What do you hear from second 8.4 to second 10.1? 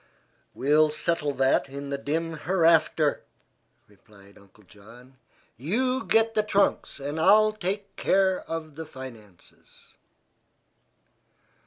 of the finances."